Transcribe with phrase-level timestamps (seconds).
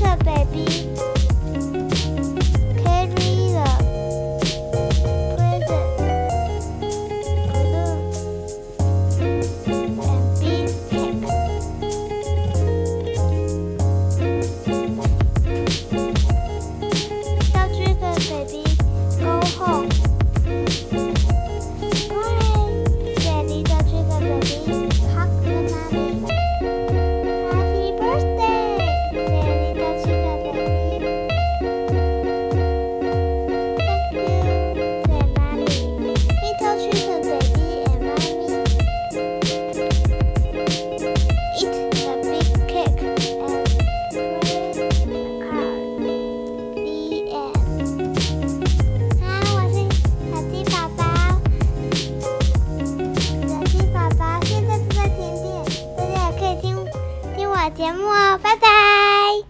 [0.00, 0.87] 可 baby
[57.70, 59.47] 节目哦，拜拜。